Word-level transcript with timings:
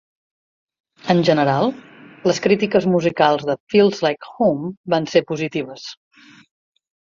En 1.13 1.21
general, 1.29 1.73
les 2.31 2.41
crítiques 2.47 2.89
musicals 2.95 3.45
de 3.53 3.59
"Feels 3.75 4.03
Like 4.09 4.35
Home" 4.49 4.75
van 4.97 5.09
ser 5.15 5.25
positives. 5.33 5.89